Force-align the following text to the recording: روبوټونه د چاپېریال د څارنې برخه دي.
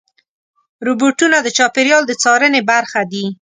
روبوټونه 0.87 1.37
د 1.41 1.47
چاپېریال 1.57 2.03
د 2.07 2.11
څارنې 2.23 2.61
برخه 2.71 3.01
دي. 3.11 3.25